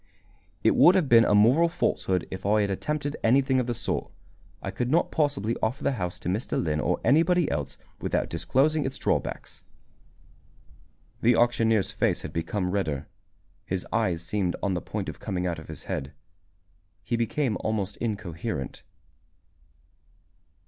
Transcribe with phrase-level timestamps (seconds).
[0.63, 4.11] "It would have been a moral falsehood if I had attempted anything of the sort.
[4.59, 6.59] I could not possibly offer the house to Mr.
[6.59, 9.63] Lynn or anybody else, without disclosing its drawbacks."
[11.21, 13.09] The auctioneer's face had become redder.
[13.67, 16.13] His eyes seemed on the point of coming out of his head.
[17.03, 18.81] He became almost incoherent.